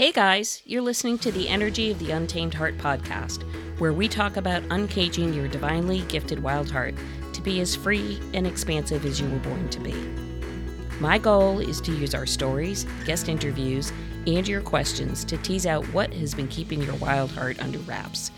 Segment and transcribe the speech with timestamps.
[0.00, 3.42] Hey guys, you're listening to the Energy of the Untamed Heart podcast,
[3.78, 6.94] where we talk about uncaging your divinely gifted wild heart
[7.34, 9.92] to be as free and expansive as you were born to be.
[11.00, 13.92] My goal is to use our stories, guest interviews,
[14.26, 18.30] and your questions to tease out what has been keeping your wild heart under wraps.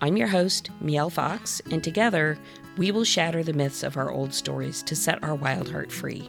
[0.00, 2.36] I'm your host, Mielle Fox, and together
[2.76, 6.28] we will shatter the myths of our old stories to set our wild heart free.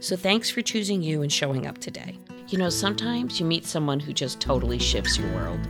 [0.00, 2.18] So thanks for choosing you and showing up today.
[2.50, 5.60] You know, sometimes you meet someone who just totally shifts your world.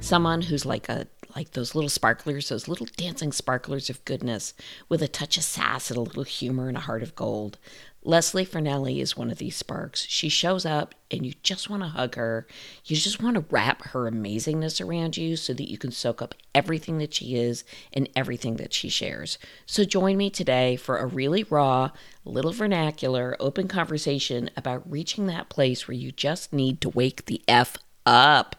[0.00, 4.54] Someone who's like a like those little sparklers, those little dancing sparklers of goodness
[4.88, 7.58] with a touch of sass and a little humor and a heart of gold.
[8.02, 10.06] Lesley Fornelli is one of these sparks.
[10.08, 12.46] She shows up and you just want to hug her.
[12.86, 16.34] You just want to wrap her amazingness around you so that you can soak up
[16.54, 19.38] everything that she is and everything that she shares.
[19.66, 21.90] So join me today for a really raw,
[22.24, 27.42] little vernacular, open conversation about reaching that place where you just need to wake the
[27.46, 28.56] F up.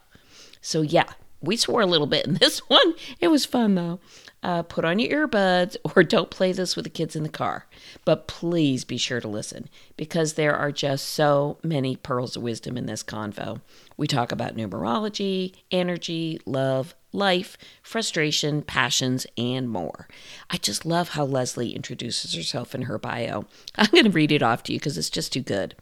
[0.61, 2.93] So, yeah, we swore a little bit in this one.
[3.19, 3.99] It was fun though
[4.43, 7.65] uh, put on your earbuds or don't play this with the kids in the car.
[8.05, 12.77] But please be sure to listen because there are just so many pearls of wisdom
[12.77, 13.61] in this convo.
[13.97, 20.07] We talk about numerology, energy, love, life, frustration, passions, and more.
[20.49, 23.45] I just love how Lesley introduces herself in her bio.
[23.75, 25.75] I'm going to read it off to you because it's just too good.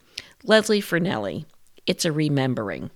[0.44, 1.44] Lesley Fornelli,
[1.86, 2.90] it's a remembering.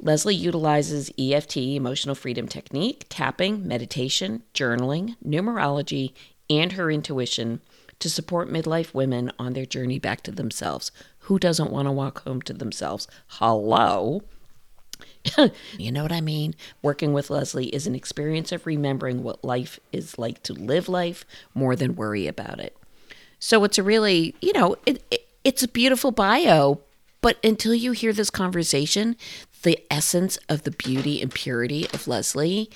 [0.00, 6.12] Lesley utilizes EFT, emotional freedom technique, tapping, meditation, journaling, numerology,
[6.48, 7.60] and her intuition
[7.98, 10.92] to support midlife women on their journey back to themselves.
[11.20, 13.08] Who doesn't want to walk home to themselves?
[13.26, 14.22] Hello.
[15.78, 16.54] you know what I mean?
[16.82, 21.24] Working with Lesley is an experience of remembering what life is like to live life
[21.54, 22.76] more than worry about it.
[23.38, 26.80] So it's a really, you know, it, it it's a beautiful bio,
[27.20, 29.16] but until you hear this conversation,
[29.62, 32.70] the essence of the beauty and purity of Lesley,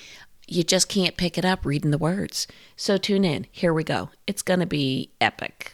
[0.47, 2.47] you just can't pick it up reading the words.
[2.75, 3.47] So tune in.
[3.51, 4.09] Here we go.
[4.27, 5.73] It's going to be epic.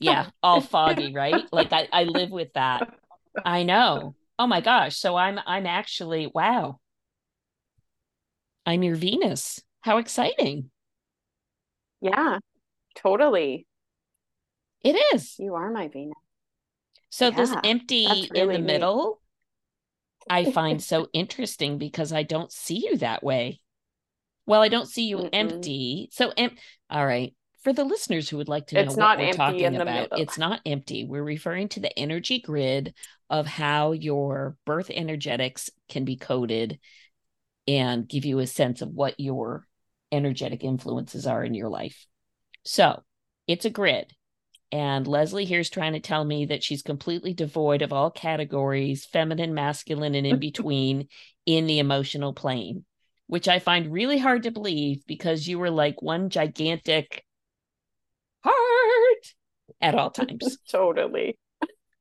[0.00, 1.42] Yeah, all foggy, right?
[1.52, 2.88] Like I, I live with that.
[3.44, 4.14] I know.
[4.38, 4.96] Oh my gosh.
[4.96, 6.78] So I'm I'm actually wow.
[8.64, 9.60] I'm your Venus.
[9.80, 10.70] How exciting.
[12.00, 12.38] Yeah,
[12.94, 13.66] totally.
[14.82, 15.36] It is.
[15.38, 16.14] You are my Venus.
[17.10, 18.66] So yeah, this empty really in the neat.
[18.66, 19.20] middle
[20.30, 23.60] I find so interesting because I don't see you that way.
[24.46, 25.30] Well, I don't see you Mm-mm.
[25.32, 26.08] empty.
[26.12, 26.56] So, em-
[26.90, 27.34] all right.
[27.62, 30.60] For the listeners who would like to know it's what we're talking about, it's not
[30.64, 31.04] empty.
[31.04, 32.94] We're referring to the energy grid
[33.28, 36.78] of how your birth energetics can be coded
[37.66, 39.66] and give you a sense of what your
[40.10, 42.06] energetic influences are in your life.
[42.64, 43.02] So,
[43.46, 44.14] it's a grid.
[44.70, 49.54] And Lesley here's trying to tell me that she's completely devoid of all categories, feminine,
[49.54, 51.08] masculine, and in between
[51.46, 52.84] in the emotional plane,
[53.26, 57.24] which I find really hard to believe because you were like one gigantic
[58.44, 59.34] heart
[59.80, 60.58] at all times.
[60.70, 61.38] totally.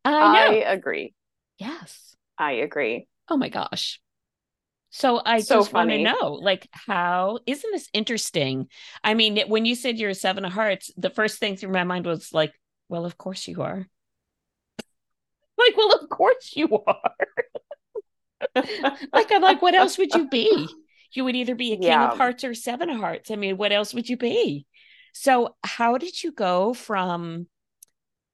[0.03, 1.13] I, I agree.
[1.57, 2.15] Yes.
[2.37, 3.07] I agree.
[3.29, 3.99] Oh my gosh.
[4.89, 8.67] So I so just want to know, like, how isn't this interesting?
[9.03, 11.83] I mean, when you said you're a seven of hearts, the first thing through my
[11.83, 12.53] mind was like,
[12.89, 13.85] well, of course you are.
[15.57, 17.11] like, well, of course you are.
[19.13, 20.67] like, I'm like, what else would you be?
[21.13, 22.11] You would either be a king yeah.
[22.11, 23.31] of hearts or seven of hearts.
[23.31, 24.65] I mean, what else would you be?
[25.13, 27.47] So, how did you go from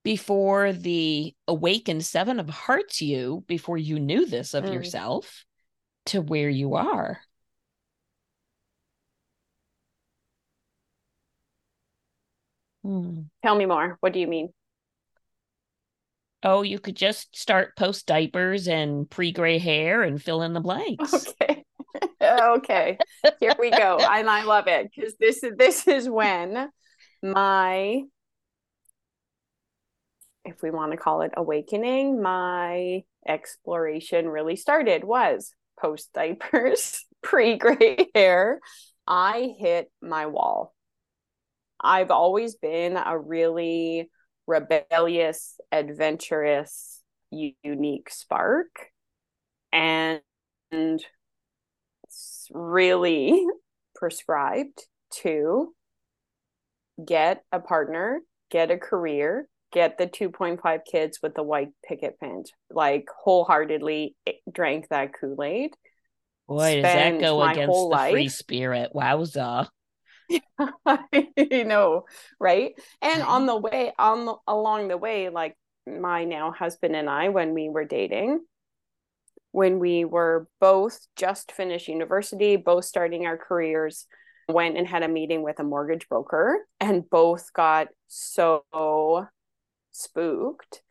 [0.04, 4.74] before the awakened seven of hearts you, before you knew this of mm.
[4.74, 5.46] yourself?
[6.08, 7.22] To where you are.
[12.84, 13.22] Hmm.
[13.42, 13.98] Tell me more.
[14.02, 14.54] What do you mean?
[16.44, 20.62] Oh, you could just start post diapers and pre gray hair and fill in the
[20.62, 21.34] blanks.
[21.46, 21.64] Okay.
[22.22, 22.98] okay.
[23.40, 23.98] Here we go.
[24.02, 26.70] And I love it because this is this is when
[27.22, 28.02] my
[30.44, 37.58] if we want to call it awakening, my exploration really started was post diapers, pre
[37.58, 38.60] gray hair,
[39.08, 40.74] I hit my wall.
[41.82, 44.10] I've always been a really
[44.48, 48.70] rebellious, adventurous, unique spark.
[49.72, 50.22] And
[52.52, 53.46] really
[53.96, 54.86] prescribed
[55.22, 55.74] to
[57.04, 62.52] get a partner, get a career, get the 2.5 kids with the white picket fence
[62.72, 65.72] like wholeheartedly eh, drank that kool-aid
[66.48, 68.12] boy does that go against the life.
[68.12, 68.92] free spirit.
[68.94, 69.68] Wowza.
[71.36, 72.06] You know
[72.40, 72.74] right?
[73.02, 75.56] And on the way on the, along the way like
[75.86, 78.40] my now husband and i when we were dating
[79.54, 84.08] when we were both just finished university, both starting our careers,
[84.50, 88.66] went and had a meeting with a mortgage broker, and both got so
[89.94, 90.82] spooked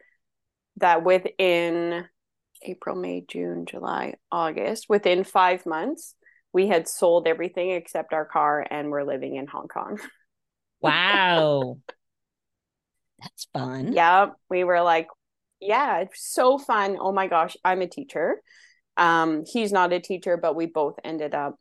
[0.78, 2.06] that within
[2.62, 6.14] April, May, June, July, August, within five months,
[6.52, 9.98] we had sold everything except our car and we're living in Hong Kong.
[10.82, 11.78] Wow.
[13.20, 13.92] That's fun.
[13.92, 14.30] Yeah.
[14.50, 15.06] We were like,
[15.60, 16.96] yeah, it's so fun.
[16.98, 18.42] Oh my gosh, I'm a teacher.
[18.96, 21.54] Um, he's not a teacher, but we both ended up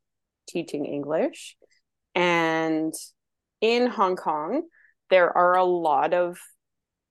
[0.49, 1.55] teaching English.
[2.15, 2.93] And
[3.61, 4.63] in Hong Kong,
[5.11, 6.39] there are a lot of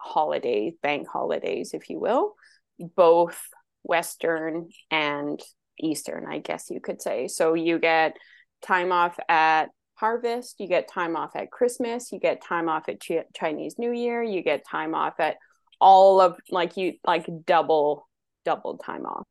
[0.01, 2.35] holidays, bank holidays, if you will,
[2.79, 3.41] both
[3.83, 5.41] Western and
[5.79, 7.29] Eastern, I guess you could say.
[7.29, 8.17] So you get
[8.63, 13.01] time off at harvest, you get time off at Christmas, you get time off at
[13.01, 15.37] Ch- Chinese New Year, you get time off at
[15.81, 18.09] all of like you like double
[18.45, 19.27] double time off.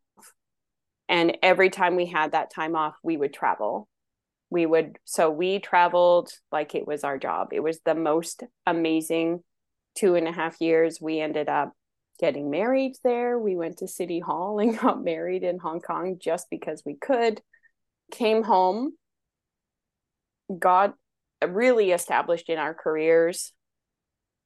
[1.08, 3.88] And every time we had that time off, we would travel.
[4.52, 7.50] We would so we traveled like it was our job.
[7.52, 9.44] It was the most amazing
[10.00, 11.00] two and a half years.
[11.02, 11.74] We ended up
[12.20, 13.38] getting married there.
[13.38, 17.42] We went to City Hall and got married in Hong Kong just because we could.
[18.12, 18.94] Came home,
[20.58, 20.96] got
[21.48, 23.54] really established in our careers,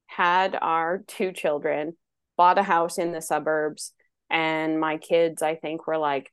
[0.06, 1.96] had our two children,
[2.36, 3.92] bought a house in the suburbs,
[4.30, 6.30] and my kids, I think, were like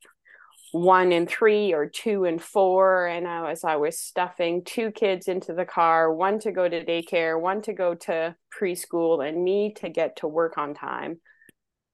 [0.72, 5.28] one and three or two and four and i was i was stuffing two kids
[5.28, 9.74] into the car one to go to daycare one to go to preschool and me
[9.74, 11.20] to get to work on time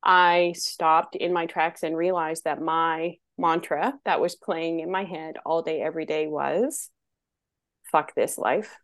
[0.03, 5.03] I stopped in my tracks and realized that my mantra that was playing in my
[5.03, 6.89] head all day, every day was
[7.91, 8.77] fuck this life.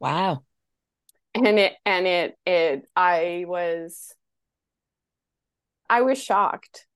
[0.00, 0.42] Wow.
[1.34, 4.14] And it, and it, it, I was,
[5.88, 6.86] I was shocked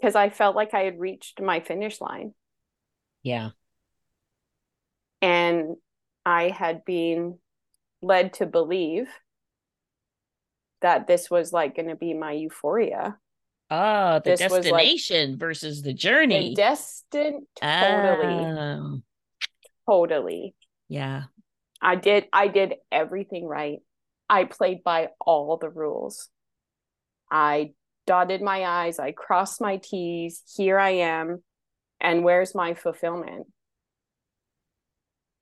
[0.00, 2.32] because I felt like I had reached my finish line.
[3.22, 3.50] Yeah.
[5.20, 5.76] And
[6.24, 7.38] I had been
[8.02, 9.08] led to believe
[10.80, 13.18] that this was like going to be my euphoria.
[13.70, 16.50] Oh, the this destination like, versus the journey.
[16.50, 18.34] The destined totally.
[18.34, 19.00] Oh.
[19.88, 20.54] Totally.
[20.88, 21.24] Yeah.
[21.80, 23.78] I did I did everything right.
[24.28, 26.28] I played by all the rules.
[27.30, 27.72] I
[28.06, 30.42] dotted my I's, I crossed my T's.
[30.56, 31.42] Here I am.
[32.00, 33.46] And where's my fulfillment?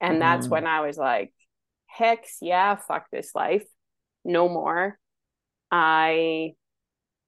[0.01, 0.21] And mm.
[0.21, 1.33] that's when I was like,
[1.87, 3.65] hex yeah, fuck this life.
[4.25, 4.99] No more.
[5.71, 6.53] I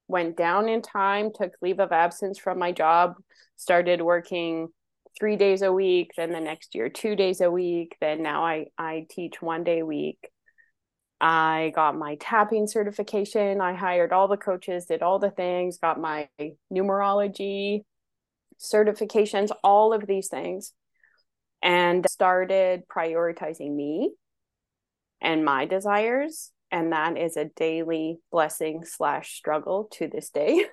[0.08, 3.14] went down in time, took leave of absence from my job,
[3.56, 4.68] started working
[5.18, 7.96] three days a week, then the next year, two days a week.
[8.00, 10.18] Then now I, I teach one day a week.
[11.20, 13.60] I got my tapping certification.
[13.60, 16.28] I hired all the coaches, did all the things, got my
[16.72, 17.84] numerology
[18.58, 20.72] certifications, all of these things,
[21.62, 24.12] and started prioritizing me
[25.20, 30.64] and my desires and that is a daily blessing slash struggle to this day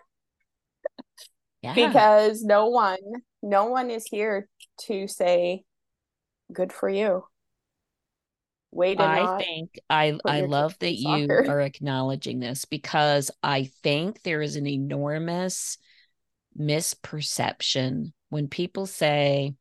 [1.62, 1.74] yeah.
[1.74, 2.98] because no one
[3.42, 4.48] no one is here
[4.80, 5.64] to say
[6.52, 7.24] good for you
[8.78, 14.42] wait i think i i love that you are acknowledging this because i think there
[14.42, 15.78] is an enormous
[16.60, 19.54] misperception when people say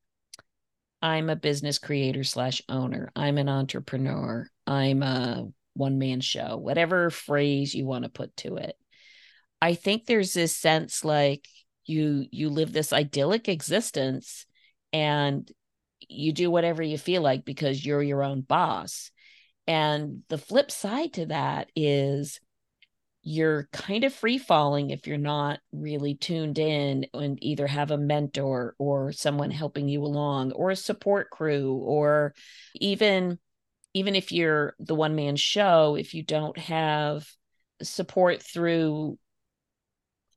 [1.02, 3.10] i'm a business creator slash owner.
[3.14, 4.48] I'm an entrepreneur.
[4.66, 8.76] I'm a one man show, whatever phrase you want to put to it.
[9.60, 11.46] I think there's this sense like
[11.84, 14.46] you you live this idyllic existence
[14.92, 15.50] and
[16.00, 19.10] you do whatever you feel like because you're your own boss.
[19.66, 22.40] And the flip side to that is
[23.22, 27.98] you're kind of free falling if you're not really tuned in and either have a
[27.98, 32.34] mentor or someone helping you along or a support crew or
[32.76, 33.36] even
[33.94, 37.26] even if you're the one man show, if you don't have
[37.82, 39.18] support through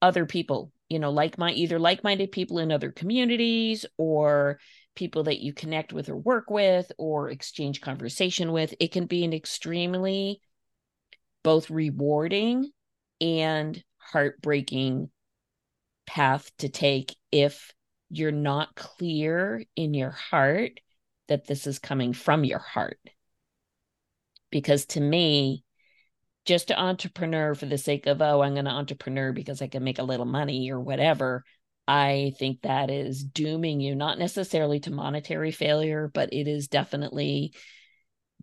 [0.01, 4.59] other people, you know, like my either like minded people in other communities or
[4.96, 9.24] people that you connect with or work with or exchange conversation with, it can be
[9.24, 10.41] an extremely
[11.43, 12.69] both rewarding
[13.22, 15.10] and heartbreaking
[16.05, 17.74] path to take if
[18.10, 20.79] you're not clear in your heart
[21.27, 23.00] that this is coming from your heart.
[24.51, 25.63] Because to me
[26.46, 29.84] just to entrepreneur for the sake of oh i'm going to entrepreneur because i can
[29.84, 31.43] make a little money or whatever
[31.89, 37.53] i think that is dooming you not necessarily to monetary failure but it is definitely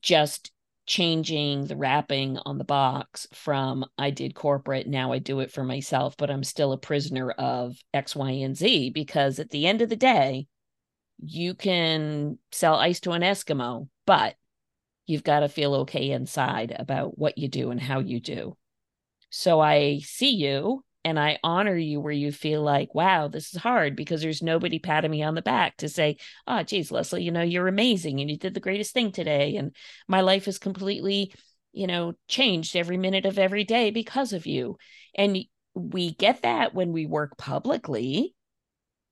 [0.02, 0.52] just
[0.86, 5.64] changing the wrapping on the box from I did corporate, now I do it for
[5.64, 9.82] myself, but I'm still a prisoner of X, Y, and Z because at the end
[9.82, 10.46] of the day,
[11.18, 14.36] you can sell ice to an Eskimo, but
[15.06, 18.56] you've got to feel okay inside about what you do and how you do.
[19.30, 23.60] So I see you and I honor you where you feel like, wow, this is
[23.60, 26.16] hard because there's nobody patting me on the back to say,
[26.48, 29.54] oh, geez, Lesley, you know, you're amazing and you did the greatest thing today.
[29.54, 29.72] And
[30.08, 31.32] my life is completely,
[31.72, 34.78] you know, changed every minute of every day because of you.
[35.14, 35.38] And
[35.74, 38.34] we get that when we work publicly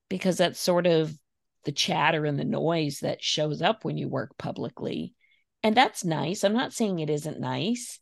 [0.09, 1.17] because that's sort of
[1.65, 5.15] the chatter and the noise that shows up when you work publicly.
[5.63, 6.43] And that's nice.
[6.43, 8.01] I'm not saying it isn't nice.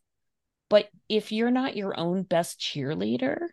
[0.67, 3.49] But if you're not your own best cheerleader,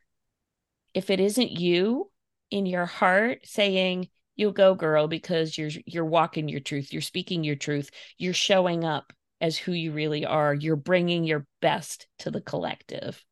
[0.95, 2.11] if it isn't you
[2.51, 7.45] in your heart saying you go girl because you're you're walking your truth you're speaking
[7.45, 12.31] your truth you're showing up as who you really are you're bringing your best to
[12.31, 13.25] the collective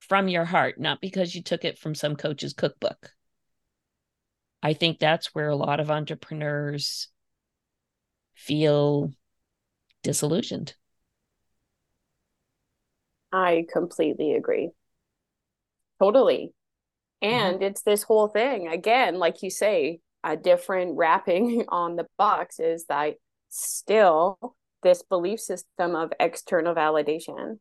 [0.00, 3.12] from your heart not because you took it from some coach's cookbook.
[4.62, 7.08] I think that's where a lot of entrepreneurs
[8.34, 9.12] feel
[10.02, 10.74] disillusioned.
[13.32, 14.70] I completely agree.
[16.00, 16.52] Totally.
[17.20, 17.64] And mm-hmm.
[17.64, 22.84] it's this whole thing again, like you say, a different wrapping on the box is
[22.86, 23.14] that
[23.48, 27.58] still this belief system of external validation,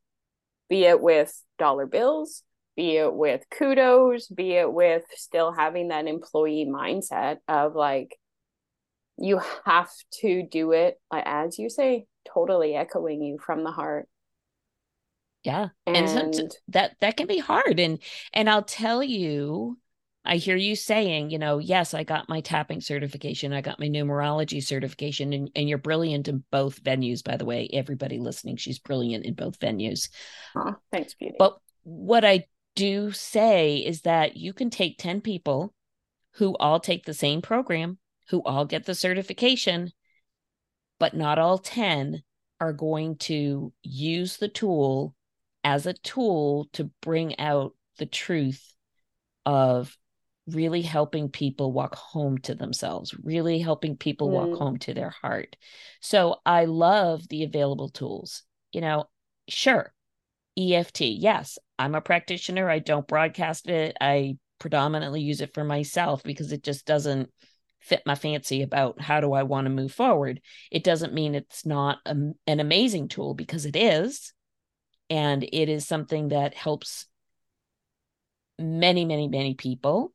[0.70, 2.44] be it with dollar bills,
[2.76, 8.16] be it with kudos, be it with still having that employee mindset of like,
[9.18, 9.90] you have
[10.22, 14.08] to do it, as you say, totally echoing you from the heart
[15.48, 15.70] yeah.
[15.86, 17.80] And, and that that can be hard.
[17.80, 18.00] And
[18.34, 19.78] and i'll tell you
[20.26, 23.88] i hear you saying you know yes i got my tapping certification i got my
[23.88, 27.70] numerology certification and, and you're brilliant in both venues by the way.
[27.72, 30.10] Everybody listening she's brilliant in both venues.
[30.56, 31.36] Oh, thanks beauty.
[31.40, 35.74] But what i do say is that you can take 10 people
[36.34, 37.98] who all take the same program
[38.30, 39.92] who all get the certification
[41.00, 42.22] but not all 10
[42.60, 45.16] are going to use the tool
[45.68, 48.74] as a tool to bring out the truth
[49.46, 49.98] of
[50.48, 54.32] really helping people walk home to themselves, really helping people mm.
[54.32, 55.58] walk home to their heart.
[56.00, 58.44] So I love the available tools.
[58.72, 59.10] You know,
[59.50, 59.94] sure,
[60.58, 62.70] EFT, yes, I'm a practitioner.
[62.70, 63.98] I don't broadcast it.
[64.00, 67.30] I predominantly use it for myself because it just doesn't
[67.82, 70.40] fit my fancy about how do I want to move forward.
[70.72, 72.16] It doesn't mean it's not a,
[72.48, 74.32] an amazing tool because it is
[75.10, 77.06] and it is something that helps
[78.60, 80.14] many many many people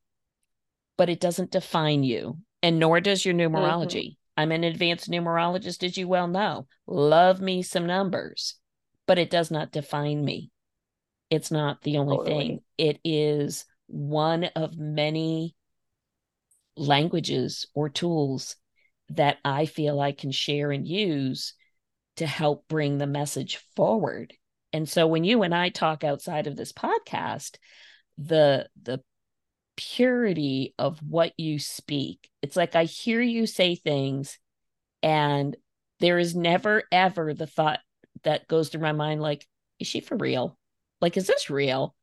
[0.97, 4.11] but it doesn't define you and nor does your numerology.
[4.11, 4.41] Mm-hmm.
[4.41, 6.67] i'm an advanced numerologist as you well know.
[6.87, 8.55] Love me some numbers
[9.05, 10.49] but it does not define me.
[11.29, 12.47] It's not the only totally.
[12.47, 12.59] thing.
[12.77, 15.55] It is one of many
[16.75, 18.55] languages or tools
[19.09, 21.53] that i feel i can share and use
[22.15, 24.33] to help bring the message forward
[24.73, 27.57] and so when you and I talk outside of this podcast,
[28.17, 29.01] the the
[29.75, 34.39] purity of what you speak, it's like I hear you say things
[35.03, 35.55] and
[35.99, 37.79] there is never ever the thought
[38.23, 39.47] that goes through my mind like
[39.79, 40.57] is she for real?
[40.99, 41.95] Like is this real?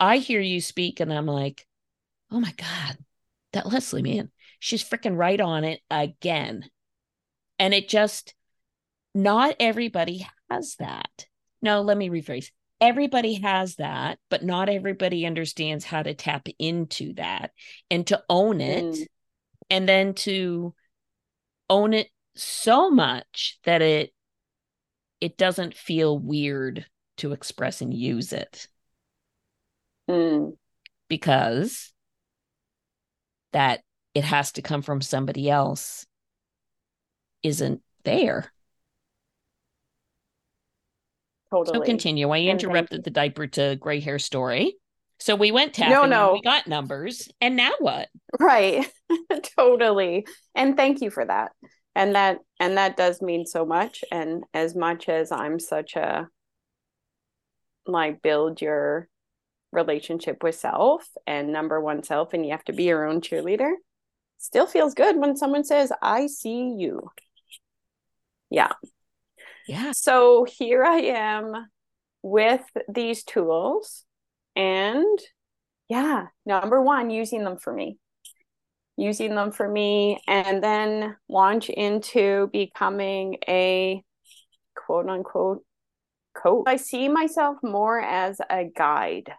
[0.00, 1.66] I hear you speak and I'm like,
[2.30, 2.98] "Oh my god,
[3.52, 6.64] that Lesley man, she's freaking right on it again."
[7.60, 8.34] And it just
[9.14, 11.26] not everybody has that
[11.62, 12.50] no, let me rephrase.
[12.80, 17.50] Everybody has that, but not everybody understands how to tap into that
[17.90, 19.06] and to own it mm.
[19.68, 20.74] and then to
[21.68, 24.12] own it so much that it
[25.20, 26.86] it doesn't feel weird
[27.16, 28.68] to express and use it.
[30.08, 30.52] Mm.
[31.08, 31.92] Because
[33.52, 33.80] that
[34.14, 36.06] it has to come from somebody else
[37.42, 38.52] isn't there.
[41.50, 41.78] Totally.
[41.78, 42.28] So continue.
[42.30, 44.76] I interrupted the diaper to gray hair story.
[45.20, 46.32] So we went tapping no, no.
[46.34, 47.28] we got numbers.
[47.40, 48.08] And now what?
[48.38, 48.86] Right.
[49.58, 50.26] totally.
[50.54, 51.52] And thank you for that.
[51.94, 54.04] And that and that does mean so much.
[54.12, 56.28] And as much as I'm such a
[57.86, 59.08] like build your
[59.72, 63.72] relationship with self and number one self and you have to be your own cheerleader
[64.38, 67.10] still feels good when someone says i see you
[68.48, 68.72] yeah
[69.68, 69.92] yeah.
[69.92, 71.68] So here I am
[72.22, 74.04] with these tools
[74.56, 75.18] and
[75.88, 77.98] yeah, number one, using them for me.
[78.96, 84.02] Using them for me and then launch into becoming a
[84.74, 85.64] quote unquote
[86.34, 86.64] coach.
[86.66, 89.30] I see myself more as a guide.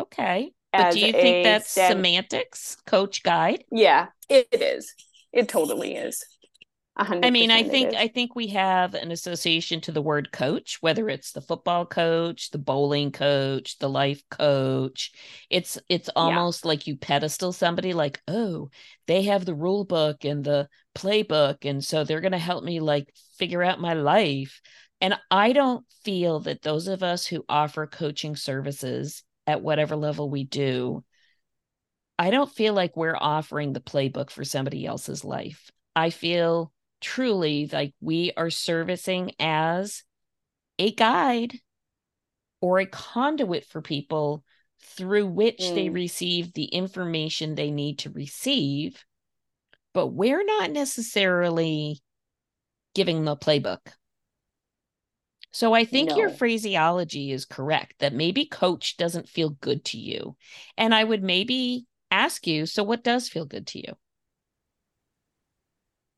[0.00, 0.52] Okay.
[0.72, 3.64] But do you think that's stand- semantics, coach guide?
[3.70, 4.92] Yeah, it is.
[5.32, 6.24] It totally is.
[6.94, 11.08] I mean, I think I think we have an association to the word coach, whether
[11.08, 15.12] it's the football coach, the bowling coach, the life coach.
[15.48, 16.68] It's it's almost yeah.
[16.68, 18.68] like you pedestal somebody like, "Oh,
[19.06, 22.78] they have the rule book and the playbook and so they're going to help me
[22.80, 24.60] like figure out my life."
[25.00, 30.28] And I don't feel that those of us who offer coaching services at whatever level
[30.28, 31.04] we do,
[32.18, 35.70] I don't feel like we're offering the playbook for somebody else's life.
[35.96, 36.72] I feel
[37.02, 40.02] truly like we are servicing as
[40.78, 41.58] a guide
[42.60, 44.44] or a conduit for people
[44.80, 45.74] through which mm.
[45.74, 49.04] they receive the information they need to receive.
[49.94, 52.00] But we're not necessarily
[52.94, 53.80] giving the playbook.
[55.52, 56.16] So I think no.
[56.16, 60.36] your phraseology is correct that maybe coach doesn't feel good to you.
[60.78, 63.94] And I would maybe ask you so what does feel good to you?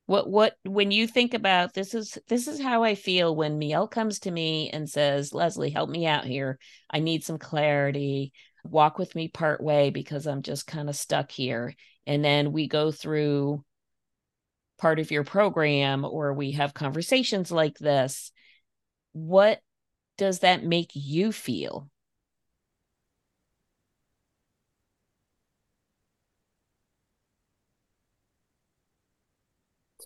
[0.07, 3.87] What what when you think about this is this is how i feel when mielle
[3.87, 6.59] comes to me and says lesley help me out here.
[6.89, 8.31] I need some clarity.
[8.63, 11.75] Walk with me part way because i'm just kind of stuck here.
[12.05, 13.63] And then we go through
[14.77, 18.31] part of your program or we have conversations like this.
[19.13, 19.59] What
[20.17, 21.89] does that make you feel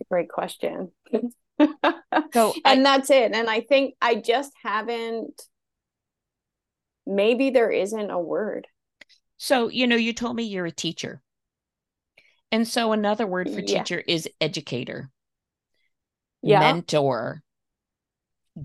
[0.01, 0.91] a great question.
[1.11, 1.23] so
[1.59, 3.33] and I, that's it.
[3.33, 5.41] And I think I just haven't
[7.05, 8.67] maybe there isn't a word.
[9.37, 11.21] So, you know, you told me you're a teacher.
[12.51, 13.79] And so another word for yeah.
[13.79, 15.09] teacher is educator.
[16.41, 16.59] Yeah.
[16.59, 17.41] Mentor.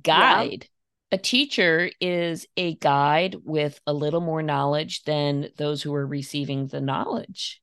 [0.03, 0.63] Guide.
[0.63, 0.69] Yeah.
[1.13, 6.67] A teacher is a guide with a little more knowledge than those who are receiving
[6.67, 7.61] the knowledge.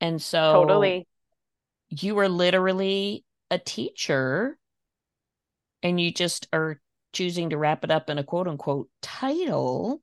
[0.00, 1.06] And so totally
[1.90, 4.56] you are literally a teacher
[5.82, 6.80] and you just are
[7.12, 10.00] choosing to wrap it up in a quote unquote title.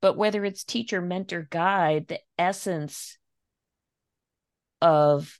[0.00, 3.18] But whether it's teacher, mentor, guide, the essence
[4.80, 5.38] of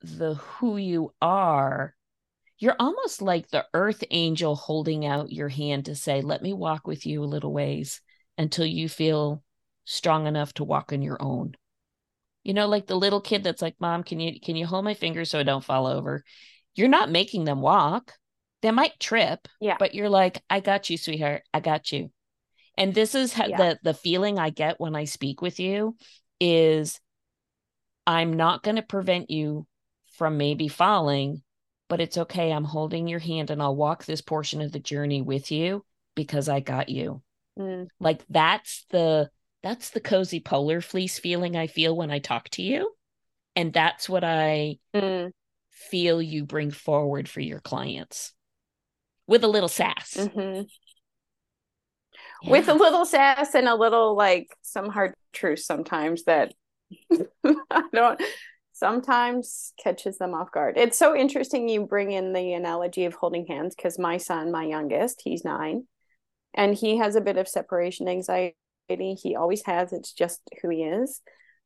[0.00, 1.94] the who you are,
[2.58, 6.86] you're almost like the earth angel holding out your hand to say, Let me walk
[6.86, 8.00] with you a little ways
[8.36, 9.42] until you feel
[9.84, 11.54] strong enough to walk on your own
[12.44, 14.94] you know like the little kid that's like mom can you can you hold my
[14.94, 16.24] finger so i don't fall over?
[16.74, 18.14] You're not making them walk.
[18.62, 19.76] They might trip yeah.
[19.78, 21.42] but you're like i got you sweetheart.
[21.52, 22.10] I got you.
[22.76, 23.56] And this is how yeah.
[23.56, 25.96] the the feeling i get when i speak with you
[26.40, 27.00] is
[28.06, 29.66] i'm not going to prevent you
[30.16, 31.42] from maybe falling
[31.88, 32.52] but it's okay.
[32.52, 36.48] I'm holding your hand and i'll walk this portion of the journey with you because
[36.48, 37.22] i got you.
[37.58, 37.88] Mm.
[37.98, 39.30] like that's the
[39.62, 42.92] that's the cozy polar fleece feeling I feel when I talk to you.
[43.56, 45.32] And that's what I mm.
[45.70, 48.32] feel you bring forward for your clients
[49.26, 50.14] with a little sass.
[50.16, 50.62] Mm-hmm.
[52.42, 52.50] Yeah.
[52.50, 56.54] With a little sass and a little like some hard truth sometimes that
[57.70, 58.22] I don't
[58.72, 60.78] sometimes catches them off guard.
[60.78, 64.64] It's so interesting you bring in the analogy of holding hands because my son, my
[64.64, 65.88] youngest, he's nine,
[66.54, 68.54] and he has a bit of separation anxiety
[68.88, 69.92] he always has.
[69.92, 71.20] It's just who he is.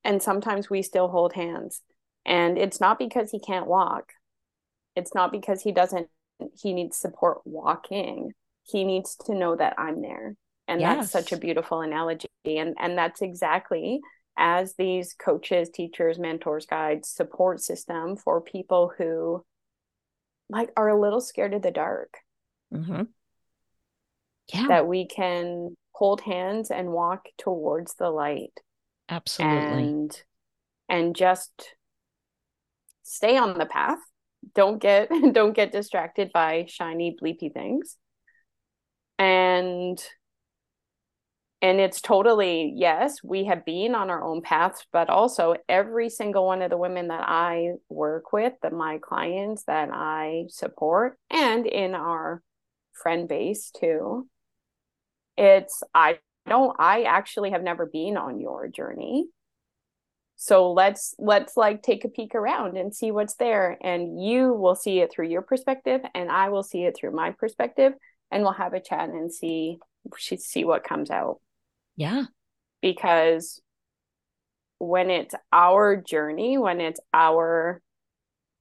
[0.04, 1.80] And sometimes we still hold hands.
[2.24, 4.12] And it's not because he can't walk.
[4.96, 6.08] It's not because he doesn't,
[6.60, 8.32] he needs support walking.
[8.64, 10.34] He needs to know that I'm there.
[10.68, 10.96] And yes.
[10.96, 12.28] that's such a beautiful analogy.
[12.44, 14.00] And and that's exactly
[14.36, 19.44] as these coaches, teachers, mentors, guides, support system for people who
[20.48, 22.14] like are a little scared of the dark.
[22.72, 23.02] Mm-hmm.
[24.52, 24.66] Yeah.
[24.68, 28.58] That we can hold hands and walk towards the light.
[29.08, 29.84] Absolutely.
[29.84, 30.22] And
[30.88, 31.76] and just
[33.04, 34.00] stay on the path.
[34.52, 37.98] Don't get don't get distracted by shiny bleepy things.
[39.16, 40.02] And
[41.60, 46.44] and it's totally yes we have been on our own paths but also every single
[46.44, 51.64] one of the women that i work with that my clients that i support and
[51.64, 52.42] in our
[52.92, 54.26] friend base too
[55.36, 56.18] it's i
[56.48, 59.26] don't i actually have never been on your journey.
[60.36, 64.74] So let's let's like take a peek around and see what's there and you will
[64.74, 67.92] see it through your perspective and i will see it through my perspective
[68.32, 69.78] and we'll have a chat and see
[70.16, 71.38] see what comes out.
[71.96, 72.24] Yeah.
[72.80, 73.60] Because
[74.82, 77.80] when it's our journey when it's our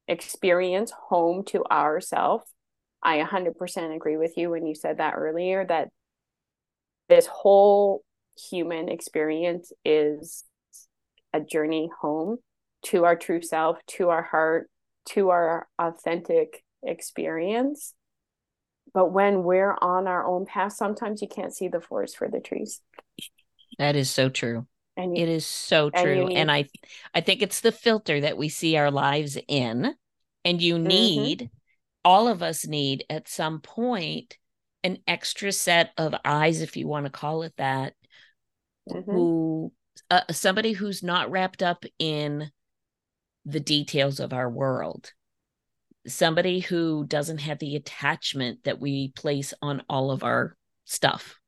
[0.07, 2.43] experience home to ourself
[3.01, 5.89] i 100% agree with you when you said that earlier that
[7.11, 8.05] this whole
[8.49, 10.45] human experience is
[11.33, 12.37] a journey home
[12.83, 14.69] to our true self, to our heart,
[15.09, 17.93] to our authentic experience.
[18.93, 22.39] But when we're on our own path, sometimes you can't see the forest for the
[22.39, 22.79] trees.
[23.77, 24.65] That is so true.
[24.95, 26.27] And you, it is so true.
[26.27, 26.69] And, and, I
[27.13, 29.95] I think it's the filter that we see our lives in.
[30.45, 30.87] And you mm-hmm.
[30.87, 31.45] need, mm-hmm.
[32.05, 34.37] all of us need at some point
[34.83, 37.93] an extra set of eyes, if you want to call it that,
[38.89, 39.11] mm-hmm.
[39.11, 39.71] who
[40.09, 42.51] uh, somebody who's not wrapped up in
[43.45, 45.11] the details of our world
[46.07, 51.39] somebody who doesn't have the attachment that we place on all of our stuff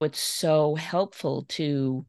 [0.00, 2.04] it's so helpful to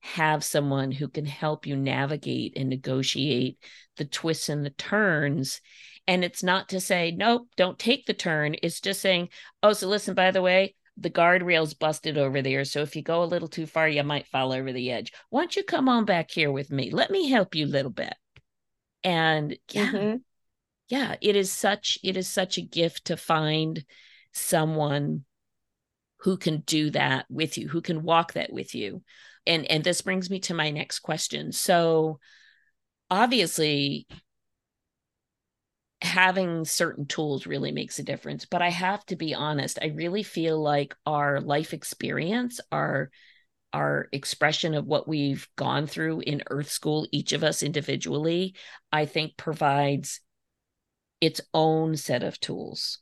[0.00, 3.58] have someone who can help you navigate and negotiate
[3.96, 5.60] the twists and the turns
[6.06, 9.28] and it's not to say nope don't take the turn it's just saying
[9.62, 12.64] oh so listen by the way the guardrail's busted over there.
[12.64, 15.12] So if you go a little too far, you might fall over the edge.
[15.30, 16.90] Why don't you come on back here with me?
[16.90, 18.14] Let me help you a little bit.
[19.02, 20.16] And yeah, mm-hmm.
[20.88, 23.84] yeah, it is such it is such a gift to find
[24.32, 25.24] someone
[26.20, 29.02] who can do that with you, who can walk that with you.
[29.46, 31.52] And and this brings me to my next question.
[31.52, 32.20] So
[33.10, 34.06] obviously
[36.04, 38.44] having certain tools really makes a difference.
[38.44, 43.10] But I have to be honest, I really feel like our life experience, our
[43.74, 48.54] our expression of what we've gone through in earth school each of us individually
[48.92, 50.20] i think provides
[51.20, 53.00] its own set of tools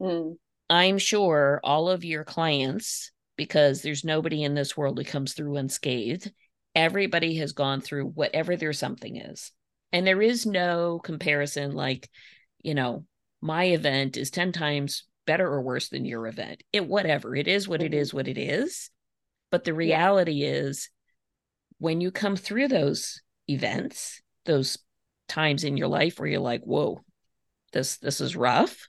[0.00, 0.36] mm.
[0.70, 5.56] i'm sure all of your clients because there's nobody in this world who comes through
[5.56, 6.32] unscathed
[6.76, 9.50] everybody has gone through whatever their something is
[9.92, 12.08] and there is no comparison like
[12.62, 13.04] you know
[13.40, 16.62] my event is 10 times better or worse than your event.
[16.72, 17.36] It whatever.
[17.36, 18.16] It is what it mm-hmm.
[18.16, 18.90] what it is.
[19.50, 20.50] But the reality yeah.
[20.50, 20.90] is
[21.78, 24.78] when you come through those events those
[25.28, 27.00] times in your life where you're like whoa
[27.72, 28.88] this this is rough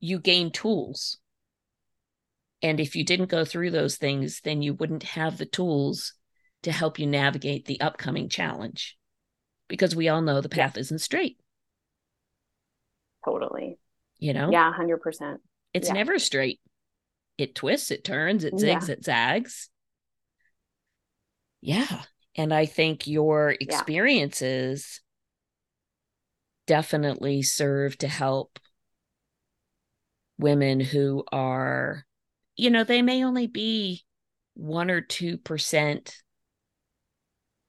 [0.00, 1.18] you gain tools.
[2.60, 6.14] And if you didn't go through those things then you wouldn't have the tools
[6.62, 8.96] to help you navigate the upcoming challenge
[9.72, 10.80] because we all know the path yeah.
[10.80, 11.38] isn't straight.
[13.24, 13.78] Totally.
[14.18, 14.50] You know?
[14.50, 15.38] Yeah, 100%.
[15.72, 15.94] It's yeah.
[15.94, 16.60] never straight.
[17.38, 18.92] It twists, it turns, it zigs, yeah.
[18.92, 19.70] it zags.
[21.62, 22.02] Yeah.
[22.36, 25.00] And I think your experiences
[26.66, 28.58] definitely serve to help
[30.38, 32.04] women who are,
[32.56, 34.04] you know, they may only be
[34.52, 36.14] one or two percent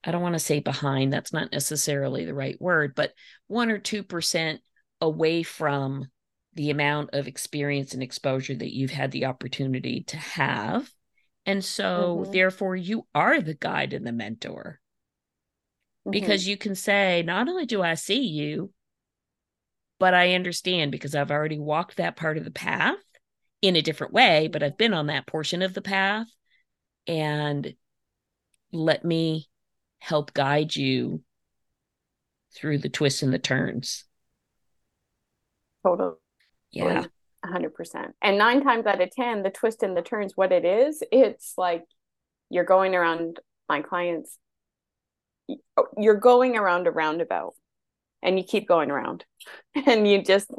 [0.03, 3.13] I don't want to say behind, that's not necessarily the right word, but
[3.47, 4.59] one or 2%
[4.99, 6.07] away from
[6.55, 10.91] the amount of experience and exposure that you've had the opportunity to have.
[11.45, 12.31] And so, mm-hmm.
[12.31, 14.79] therefore, you are the guide and the mentor
[16.05, 16.11] mm-hmm.
[16.11, 18.71] because you can say, not only do I see you,
[19.99, 22.97] but I understand because I've already walked that part of the path
[23.61, 26.27] in a different way, but I've been on that portion of the path.
[27.07, 27.73] And
[28.71, 29.47] let me
[30.03, 31.21] help guide you
[32.53, 34.03] through the twists and the turns.
[35.81, 36.15] Totally.
[36.71, 37.05] Yeah.
[37.45, 38.11] 100%.
[38.21, 41.53] And nine times out of 10, the twist and the turns, what it is, it's
[41.57, 41.85] like
[42.49, 43.39] you're going around
[43.69, 44.37] my clients,
[45.97, 47.53] you're going around a roundabout
[48.21, 49.23] and you keep going around
[49.87, 50.51] and you just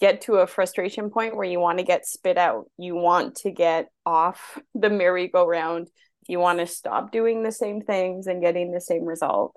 [0.00, 2.70] get to a frustration point where you want to get spit out.
[2.78, 5.88] You want to get off the merry-go-round
[6.28, 9.56] you want to stop doing the same things and getting the same result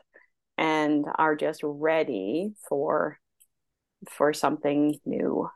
[0.58, 3.20] and are just ready for
[4.10, 5.50] for something new.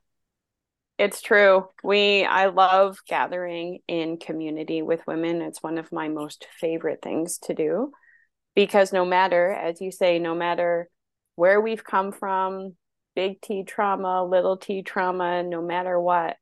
[0.97, 1.67] It's true.
[1.83, 5.41] We i love gathering in community with women.
[5.41, 7.91] It's one of my most favorite things to do
[8.55, 10.89] because no matter as you say no matter
[11.35, 12.75] where we've come from
[13.15, 16.37] big t trauma little t trauma no matter what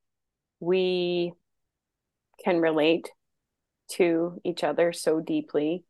[0.62, 1.34] we
[2.43, 3.10] can relate
[3.89, 5.84] to each other so deeply.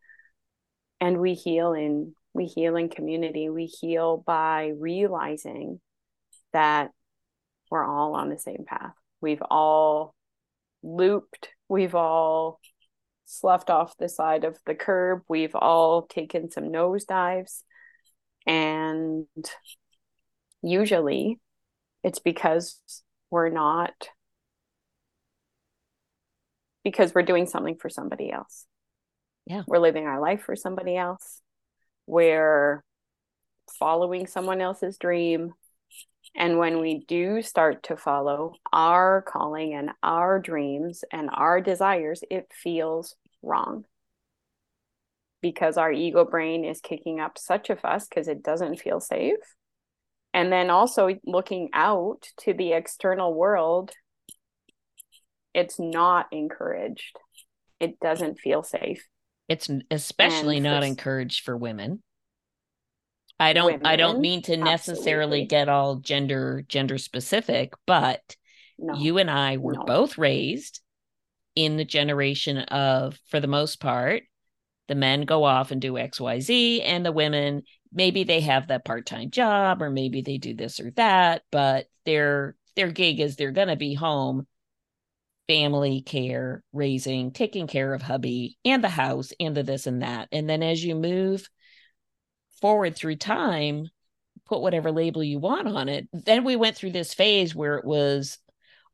[0.99, 3.49] And we heal in we heal in community.
[3.49, 5.79] We heal by realizing
[6.51, 6.91] that
[7.71, 8.93] we're all on the same path.
[9.21, 10.13] We've all
[10.83, 11.49] looped.
[11.69, 12.59] We've all
[13.25, 15.21] sloughed off the side of the curb.
[15.27, 17.63] We've all taken some nosedives.
[18.45, 19.25] And
[20.61, 21.39] usually
[22.03, 22.79] it's because
[23.31, 24.09] we're not
[26.85, 28.65] because we're doing something for somebody else.
[29.45, 29.63] Yeah.
[29.67, 31.41] We're living our life for somebody else.
[32.07, 32.83] We're
[33.79, 35.53] following someone else's dream
[36.35, 42.23] And when we do start to follow our calling and our dreams and our desires,
[42.29, 43.85] it feels wrong
[45.41, 49.37] because our ego brain is kicking up such a fuss because it doesn't feel safe.
[50.33, 53.91] And then also looking out to the external world,
[55.55, 57.17] it's not encouraged.
[57.79, 59.07] It doesn't feel safe.
[59.47, 62.03] It's especially not encouraged for women.
[63.39, 65.45] I don't women, I don't mean to necessarily absolutely.
[65.45, 68.21] get all gender gender specific, but
[68.77, 68.95] no.
[68.95, 69.83] you and I were no.
[69.85, 70.81] both raised
[71.55, 74.23] in the generation of for the most part
[74.87, 77.63] the men go off and do xyz and the women
[77.93, 82.57] maybe they have that part-time job or maybe they do this or that but their
[82.75, 84.45] their gig is they're going to be home
[85.47, 90.27] family care raising taking care of hubby and the house and the this and that.
[90.31, 91.47] And then as you move
[92.59, 93.89] forward through time
[94.45, 96.07] put whatever label you want on it.
[96.13, 98.37] Then we went through this phase where it was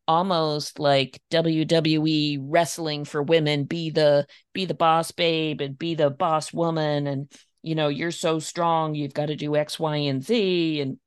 [0.07, 3.65] almost like WWE wrestling for women.
[3.65, 7.07] Be the be the boss babe and be the boss woman.
[7.07, 10.81] And you know you're so strong you've got to do x y and z.
[10.81, 10.97] And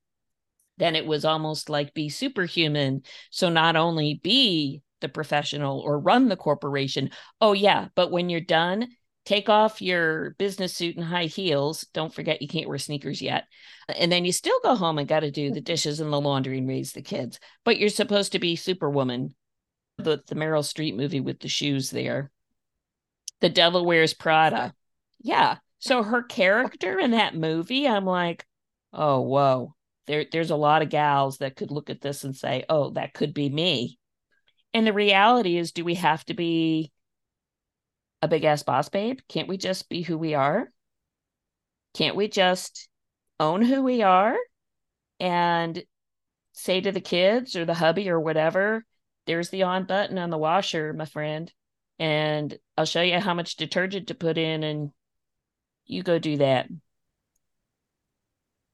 [0.76, 3.02] then it was almost like be superhuman.
[3.30, 8.40] So not only be the professional or run the corporation oh yeah but when you're
[8.40, 8.88] done
[9.24, 11.86] take off your business suit and high heels.
[11.92, 13.44] Don't forget you can't wear sneakers yet.
[13.88, 15.64] And then you still go home and got to do the mm-hmm.
[15.64, 17.38] dishes and the laundry and raise the kids.
[17.64, 19.34] But you're supposed to be Superwoman.
[19.98, 22.30] The the Meryl Streep movie with the shoes there.
[23.40, 24.74] The Devil Wears Prada.
[25.20, 25.58] Yeah.
[25.78, 28.44] So her character in that movie, I'm like,
[28.92, 29.74] oh whoa.
[30.06, 33.14] There there's a lot of gals that could look at this and say, oh, that
[33.14, 33.98] could be me.
[34.74, 36.92] And the reality is, do we have to be
[38.20, 39.20] a big ass boss babe?
[39.28, 40.70] Can't we just be who we are?
[41.94, 42.88] Can't we just
[43.38, 44.36] own who we are
[45.20, 45.82] and
[46.52, 48.84] say to the kids or the hubby or whatever,
[49.26, 51.52] there's the on button on the washer, my friend,
[51.98, 54.90] and I'll show you how much detergent to put in and
[55.86, 56.68] you go do that.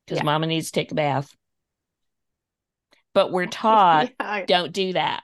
[0.06, 0.24] Because yeah.
[0.24, 1.34] mama needs to take a bath.
[3.12, 4.46] But we're taught yeah.
[4.46, 5.22] don't do that.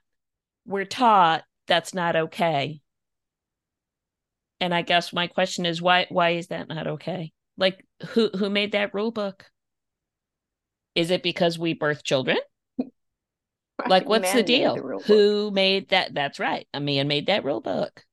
[0.66, 2.81] We're taught that's not okay.
[4.61, 7.33] And i guess my question is why why is that not okay?
[7.57, 9.46] Like who who made that rule book?
[10.94, 12.38] Is it because we birth children?
[13.87, 14.74] Like what's the deal?
[14.74, 18.05] the who made that that's right a man made that rule book.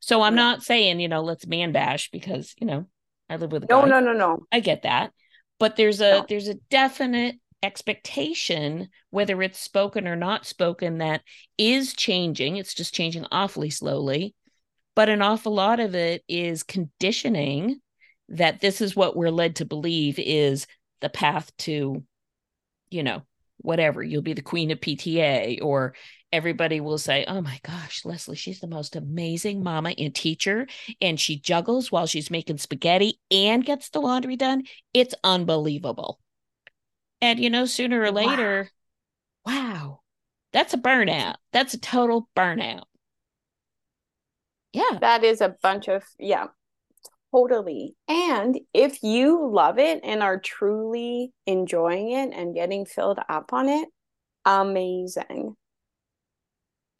[0.00, 0.42] So i'm yeah.
[0.42, 2.86] not saying you know let's man bash because you know
[3.30, 3.88] i live with a no guy.
[3.88, 4.38] no no no.
[4.50, 5.12] I get that.
[5.60, 6.26] But there's a no.
[6.28, 11.22] there's a definite expectation whether it's spoken or not spoken that
[11.56, 12.56] is changing.
[12.56, 14.34] It's just changing awfully slowly.
[14.94, 17.80] But an awful lot of it is conditioning
[18.30, 20.66] that this is what we're led to believe is
[21.00, 22.04] the path to
[22.90, 23.22] you know
[23.58, 24.02] whatever.
[24.02, 25.94] You'll be the queen of pta or
[26.30, 30.66] everybody will say oh my gosh lesley she's the most amazing mama and teacher
[31.00, 34.64] and she juggles while she's making spaghetti and gets the laundry done.
[34.92, 36.20] It's unbelievable
[37.20, 38.70] and you know sooner or later
[39.44, 40.00] wow, wow
[40.52, 42.84] that's a burnout that's a total burnout
[44.72, 44.98] yeah.
[45.00, 46.48] That is a bunch of, yeah,
[47.32, 47.96] totally.
[48.06, 53.68] And if you love it and are truly enjoying it and getting filled up on
[53.68, 53.88] it,
[54.44, 55.56] amazing.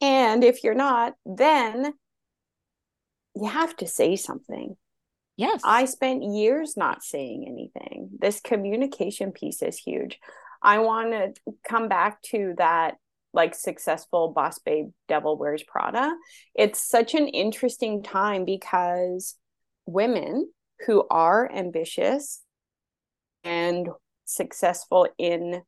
[0.01, 1.93] And if you're not, then
[3.35, 4.75] you have to say something.
[5.39, 5.61] Yes.
[5.63, 8.09] I spent years not saying anything.
[8.19, 10.19] This communication piece is huge.
[10.61, 12.95] I want to come back to that
[13.31, 16.11] like successful boss babe devil wears prada
[16.55, 19.35] it's such an interesting time because
[19.85, 20.49] women
[20.87, 22.41] who are ambitious
[23.43, 23.87] and
[24.25, 25.61] successful in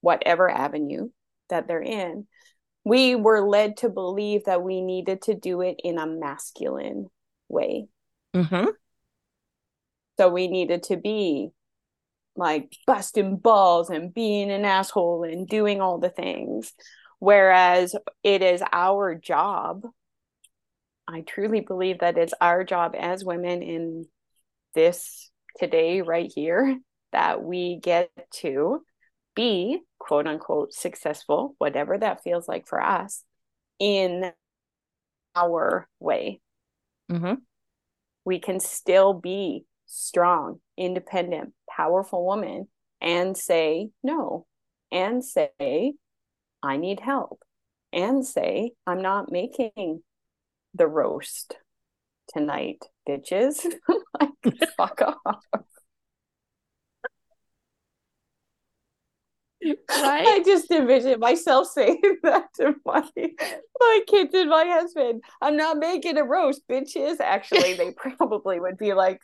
[0.00, 1.10] whatever avenue
[1.50, 2.26] that they're in
[2.82, 7.08] we were led to believe that we needed to do it in a masculine
[7.50, 7.86] way
[8.34, 8.70] mm-hmm.
[10.18, 11.50] so we needed to be
[12.36, 16.72] like busting balls and being an asshole and doing all the things.
[17.18, 19.82] Whereas it is our job.
[21.06, 24.06] I truly believe that it's our job as women in
[24.74, 26.78] this today, right here,
[27.12, 28.82] that we get to
[29.34, 33.24] be quote unquote successful, whatever that feels like for us,
[33.78, 34.32] in
[35.34, 36.40] our way.
[37.10, 37.34] Mm-hmm.
[38.24, 42.68] We can still be strong, independent, powerful woman
[43.00, 44.46] and say no,
[44.92, 45.94] and say,
[46.62, 47.42] I need help,
[47.92, 50.02] and say, I'm not making
[50.74, 51.56] the roast
[52.28, 53.64] tonight, bitches.
[54.20, 55.44] like, fuck off.
[59.62, 60.26] Right.
[60.26, 63.02] I just envision myself saying that to my
[63.78, 65.22] my kids and my husband.
[65.42, 67.20] I'm not making a roast, bitches.
[67.20, 69.20] Actually, they probably would be like,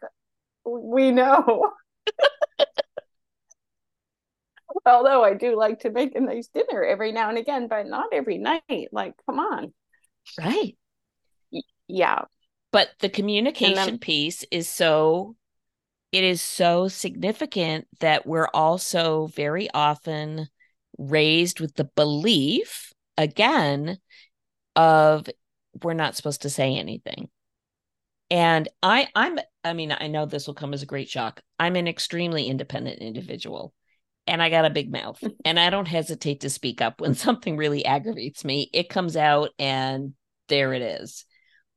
[0.64, 1.72] "We know."
[4.84, 8.08] Although I do like to make a nice dinner every now and again, but not
[8.12, 8.88] every night.
[8.92, 9.72] Like, come on.
[10.38, 10.76] Right.
[11.88, 12.22] yeah.
[12.72, 15.34] But the communication then, piece is so
[16.12, 20.48] it is so significant that we're also very often
[20.98, 23.98] raised with the belief again
[24.74, 25.28] of
[25.82, 27.28] we're not supposed to say anything.
[28.30, 31.42] And i i'm i mean i know this will come as a great shock.
[31.58, 33.72] I'm an extremely independent individual
[34.26, 37.56] and i got a big mouth and i don't hesitate to speak up when something
[37.56, 38.68] really aggravates me.
[38.72, 40.14] It comes out and
[40.48, 41.24] there it is.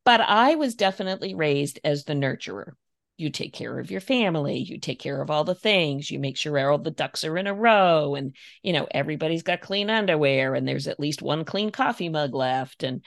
[0.06, 2.72] But i was definitely raised as the nurturer
[3.20, 6.38] you take care of your family you take care of all the things you make
[6.38, 10.56] sure all the ducks are in a row and you know everybody's got clean underwear
[10.56, 13.04] and there's at least one clean coffee mug left and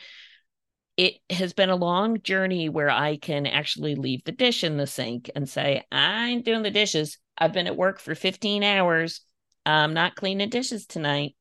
[0.99, 4.87] it has been a long journey where i can actually leave the dish in the
[4.87, 7.19] sink and say i'm doing the dishes.
[7.39, 9.23] I've been at work for 15 hours.
[9.65, 11.35] I'm not cleaning dishes tonight.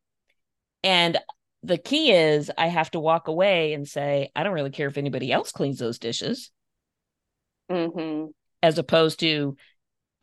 [0.84, 1.20] And
[1.64, 4.98] the key is i have to walk away and say i don't really care if
[4.98, 6.50] anybody else cleans those dishes.
[7.70, 8.32] Mm-hmm
[8.64, 9.56] as opposed to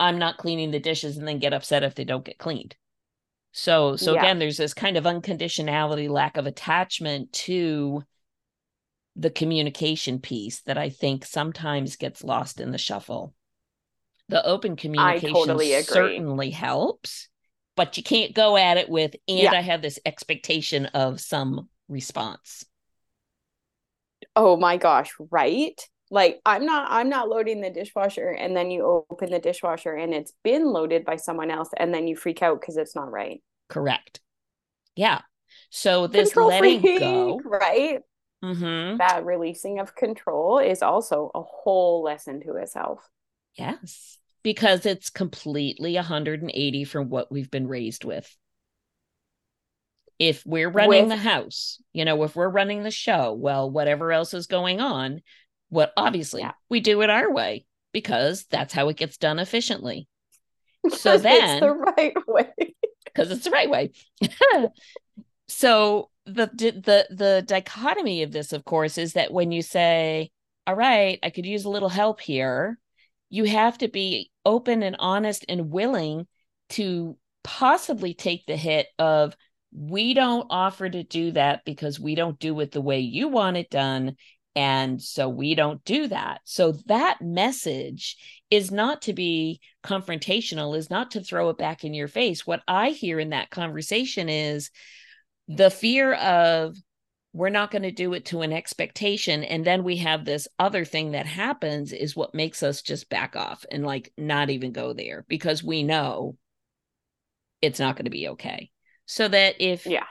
[0.01, 2.77] I'm not cleaning the dishes and then get upset if they don't get cleaned.
[3.53, 4.21] So so yeah.
[4.21, 8.03] again there's this kind of unconditionality lack of attachment to
[9.17, 13.35] the communication piece that I think sometimes gets lost in the shuffle.
[14.29, 17.29] The open communication totally certainly helps,
[17.75, 19.53] but you can't go at it with and yeah.
[19.53, 22.65] I have this expectation of some response.
[24.37, 25.81] Oh my gosh, right?
[26.11, 30.15] Like i'm not i'm not loading the dishwasher and then you open the dishwasher and
[30.15, 33.43] it's been loaded by someone else and then you freak out because it's not right.
[33.69, 34.21] Correct.
[34.97, 35.21] Yeah.
[35.71, 38.01] So this control letting freak, go right?
[38.45, 38.99] Mm-hmm.
[38.99, 43.07] that releasing of control is also a whole lesson to itself.
[43.55, 44.19] Yes.
[44.45, 48.35] Because it's completely 180 from what we've been raised with.
[50.21, 54.13] If we're running with, the house, you know, if we're running the show, well, whatever
[54.13, 55.21] else is going on,
[55.69, 56.53] what obviously yeah.
[56.69, 60.07] we do it our way because that's how it gets done efficiently.
[60.91, 62.53] So then it's the right way.
[63.05, 63.91] Because it's the right way.
[65.49, 70.31] so the the the dichotomy of this, of course, is that when you say,
[70.67, 72.79] All right, I could use a little help here,
[73.29, 76.27] you have to be open and honest and willing
[76.71, 79.35] to possibly take the hit of
[79.73, 83.57] we don't offer to do that because we don't do it the way you want
[83.57, 84.17] it done
[84.59, 86.41] and so we don't do that.
[86.43, 88.17] So that message
[88.51, 92.45] is not to be confrontational, is not to throw it back in your face.
[92.45, 94.73] What I hear in that conversation is
[95.47, 96.77] the fear of
[97.33, 99.45] we're not going to do it to an expectation.
[99.45, 103.37] And then we have this other thing that happens is what makes us just back
[103.37, 106.37] off and like not even go there because we know
[107.63, 108.71] it's not going to be okay.
[109.07, 110.07] So that if, yeah,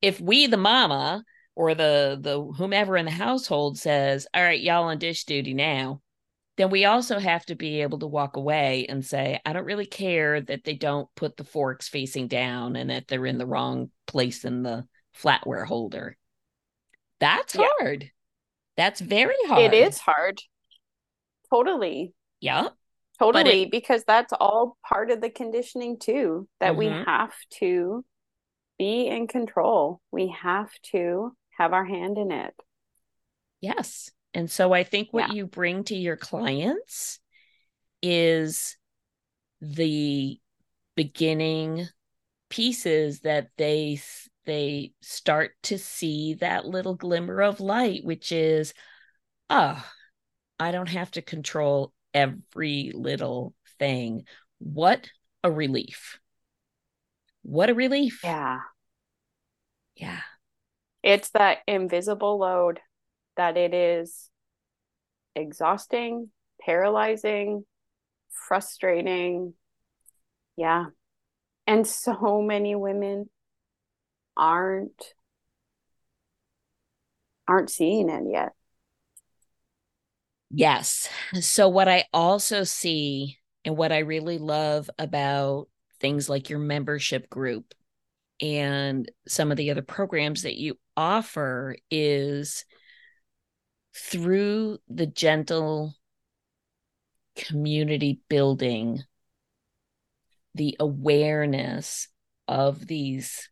[0.00, 4.84] if we, the mama, or the the whomever in the household says, "All right, y'all
[4.84, 6.00] on dish duty now,"
[6.56, 9.86] then we also have to be able to walk away and say, "I don't really
[9.86, 13.90] care that they don't put the forks facing down and that they're in the wrong
[14.06, 14.86] place in the
[15.16, 16.16] flatware holder."
[17.20, 17.68] That's yeah.
[17.78, 18.10] hard.
[18.76, 19.72] That's very hard.
[19.72, 20.40] It is hard.
[21.50, 22.14] Totally.
[22.40, 22.68] Yeah.
[23.18, 26.78] Totally, it, because that's all part of the conditioning too, that mm-hmm.
[26.78, 28.04] we have to
[28.78, 30.00] be in control.
[30.10, 32.54] We have to have our hand in it.
[33.60, 34.10] Yes.
[34.34, 35.34] And so I think what yeah.
[35.34, 37.18] you bring to your clients
[38.02, 38.76] is
[39.60, 40.38] the
[40.96, 41.86] beginning
[42.50, 44.00] pieces that they
[44.44, 48.74] they start to see that little glimmer of light which is
[49.48, 49.92] ah oh,
[50.58, 54.26] I don't have to control every little thing.
[54.58, 55.08] What
[55.42, 56.20] a relief.
[57.42, 58.20] What a relief.
[58.22, 58.60] Yeah.
[59.96, 60.20] Yeah.
[61.02, 62.80] It's that invisible load
[63.36, 64.30] that it is
[65.34, 66.30] exhausting,
[66.60, 67.64] paralyzing,
[68.30, 69.54] frustrating.
[70.56, 70.86] Yeah.
[71.66, 73.28] And so many women
[74.36, 75.14] aren't
[77.48, 78.52] aren't seeing it yet.
[80.50, 81.08] Yes.
[81.40, 85.68] So what I also see and what I really love about
[86.00, 87.74] things like your membership group
[88.42, 92.64] and some of the other programs that you offer is
[93.94, 95.94] through the gentle
[97.36, 99.02] community building,
[100.56, 102.08] the awareness
[102.48, 103.48] of these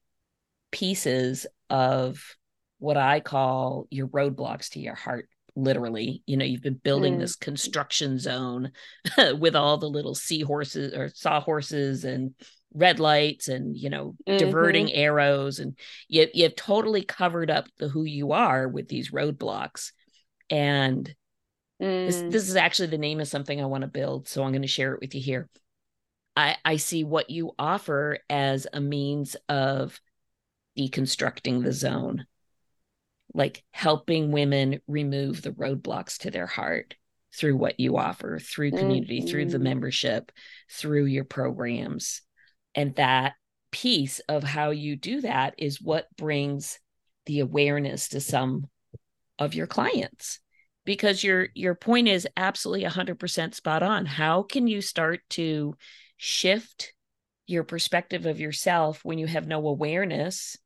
[0.73, 2.37] pieces of
[2.79, 5.29] what I call your roadblocks to your heart.
[5.57, 7.21] Literally, you know, you've been building mm.
[7.21, 8.73] this construction zone
[9.39, 12.35] with all the little seahorses or sawhorses and
[12.75, 14.39] red lights and you know mm-hmm.
[14.39, 15.77] diverting arrows and
[16.09, 19.93] you you've totally covered up the who you are with these roadblocks
[20.49, 21.15] and
[21.83, 22.07] mm.
[22.07, 24.63] this, this is actually the name of something I want to build so I'm going
[24.63, 25.49] to share it with you here
[26.37, 30.01] I I see what you offer as a means of
[30.79, 32.27] deconstructing the zone
[33.35, 36.95] like helping women remove the roadblocks to their heart
[37.35, 39.29] through what you offer through community mm-hmm.
[39.29, 39.65] through the mm-hmm.
[39.65, 40.31] membership
[40.71, 42.23] through your programs
[42.75, 43.35] and that
[43.71, 46.79] piece of how you do that is what brings
[47.27, 48.69] the awareness to some
[49.39, 50.41] of your clients.
[50.85, 54.07] Because your your point is absolutely 100% spot on.
[54.07, 55.77] How can you start to
[56.17, 56.93] shift
[57.47, 60.57] your perspective of yourself when you have no awareness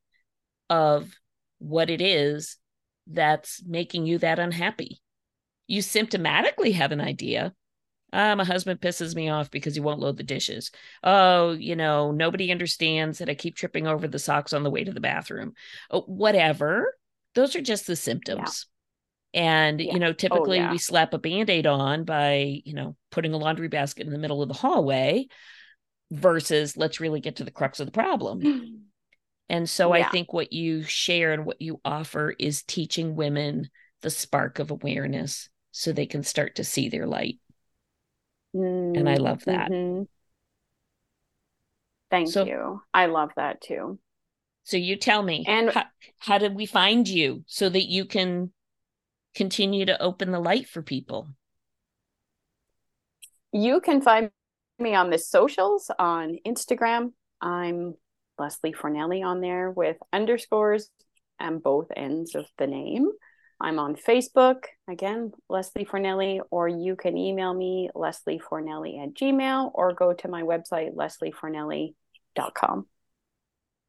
[0.69, 1.13] of
[1.59, 2.57] what it is
[3.07, 5.01] that's making you that unhappy?
[5.67, 7.53] You symptomatically have an idea
[8.15, 10.71] ah, my husband pisses me off because he won't load the dishes.
[11.03, 14.83] Oh, you know, nobody understands that I keep tripping over the socks on the way
[14.83, 15.53] to the bathroom.
[15.91, 16.95] Oh, whatever.
[17.35, 18.67] Those are just the symptoms.
[19.33, 19.41] Yeah.
[19.41, 19.93] And, yeah.
[19.93, 20.71] you know, oh, typically oh, yeah.
[20.71, 24.19] we slap a band aid on by, you know, putting a laundry basket in the
[24.19, 25.27] middle of the hallway
[26.09, 28.85] versus let's really get to the crux of the problem.
[29.49, 33.69] and so I think what you share and what you offer is teaching women
[34.01, 37.39] the spark of awareness so they can start to see their light.
[38.55, 39.69] Mm, and I love that.
[39.69, 40.03] Mm-hmm.
[42.09, 42.81] Thank so, you.
[42.93, 43.99] I love that too.
[44.63, 45.83] So you tell me, and how,
[46.17, 48.51] how did we find you so that you can
[49.35, 51.27] continue to open the light for people?
[53.51, 54.31] You can find
[54.79, 57.11] me on the socials on Instagram.
[57.41, 57.95] I'm
[58.39, 60.89] Lesley Fornelli on there with underscores
[61.39, 63.09] and both ends of the name.
[63.59, 69.71] I'm on Facebook, again, Lesley Fornelli, or you can email me, Lesley Fornelli at Gmail,
[69.73, 72.85] or go to my website, lesleyfornelli.com.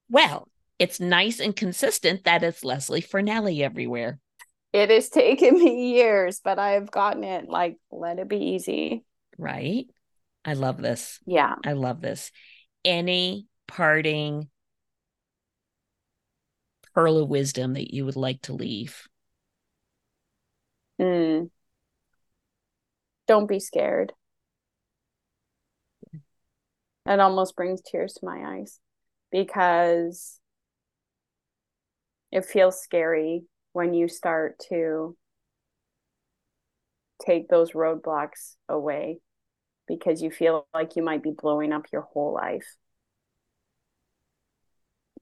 [0.08, 0.48] Well,
[0.78, 4.20] it's nice and consistent that it's Lesley Fornelli everywhere.
[4.72, 9.04] It has taken me years, but I've gotten it like, let it be easy.
[9.36, 9.86] Right.
[10.44, 11.18] I love this.
[11.26, 11.56] Yeah.
[11.64, 12.30] I love this.
[12.84, 14.48] Any parting
[16.94, 19.08] pearl of wisdom that you would like to leave?
[21.00, 21.50] Mm.
[23.26, 24.12] Don't be scared.
[27.06, 28.80] It almost brings tears to my eyes
[29.30, 30.40] because
[32.32, 35.16] it feels scary when you start to
[37.24, 39.20] take those roadblocks away
[39.86, 42.66] because you feel like you might be blowing up your whole life.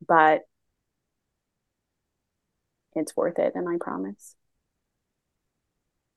[0.07, 0.43] But
[2.95, 4.37] it's worth it, and I promise.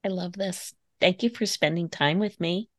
[0.08, 0.74] I love this.
[1.02, 2.70] Thank you for spending time with me.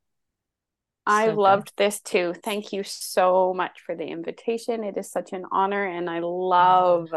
[1.05, 2.35] I so loved this too.
[2.43, 4.83] Thank you so much for the invitation.
[4.83, 7.11] It is such an honor, and I love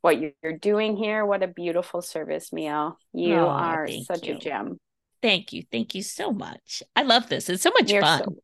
[0.00, 1.26] what you're doing here.
[1.26, 2.92] What a beautiful service, Mia.
[3.12, 4.36] You oh, are such you.
[4.36, 4.80] a gem.
[5.20, 5.64] Thank you.
[5.70, 6.82] Thank you so much.
[6.96, 7.50] I love this.
[7.50, 8.22] It's so much you're fun.
[8.24, 8.36] So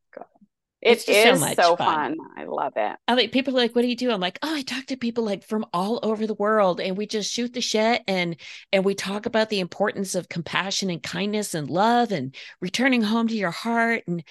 [0.81, 2.17] it is so, much so fun.
[2.17, 2.19] fun.
[2.37, 2.97] I love it.
[3.09, 4.97] I like people are like, "What do you do?" I'm like, "Oh, I talk to
[4.97, 8.37] people like from all over the world, and we just shoot the shit and
[8.73, 13.29] and we talk about the importance of compassion and kindness and love and returning home
[13.29, 14.05] to your heart.
[14.07, 14.23] And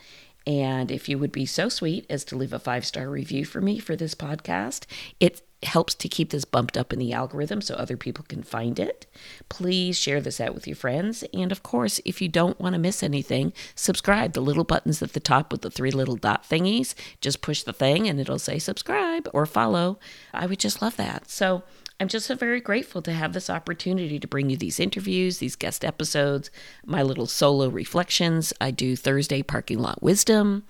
[0.48, 3.62] And if you would be so sweet as to leave a five star review for
[3.62, 4.86] me for this podcast,
[5.20, 8.80] it helps to keep this bumped up in the algorithm so other people can find
[8.80, 9.06] it.
[9.50, 11.24] Please share this out with your friends.
[11.34, 14.34] And of course, if you don't want to miss anything, subscribe.
[14.34, 17.74] The little buttons at the top with the three little dot thingies, just push the
[17.74, 20.00] thing and it'll say subscribe or follow.
[20.34, 21.30] I would just love that.
[21.30, 21.64] So,
[22.00, 25.58] I'm just so very grateful to have this opportunity to bring you these interviews, these
[25.58, 26.50] guest episodes,
[26.86, 28.54] my little solo reflections.
[28.62, 30.64] I do Thursday parking lot wisdom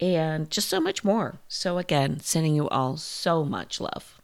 [0.00, 1.40] and just so much more.
[1.48, 4.15] So, again, sending you all so much love.